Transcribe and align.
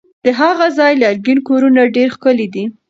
د 0.25 0.27
هغه 0.39 0.67
ځای 0.77 0.93
لرګین 1.03 1.39
کورونه 1.47 1.81
ډېر 1.95 2.07
ښکلي 2.15 2.47
دي. 2.53 2.63